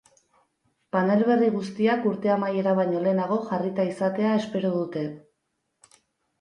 Panel 0.95 1.21
berri 1.31 1.49
guztiak 1.57 2.07
urte 2.13 2.33
amaiera 2.37 2.75
baino 2.81 3.03
lehenago 3.05 3.39
jarrita 3.53 3.87
izatea 3.93 4.35
espero 4.41 4.75
dute. 4.81 5.09